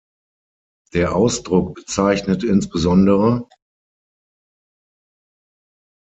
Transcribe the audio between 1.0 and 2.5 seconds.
Ausdruck bezeichnet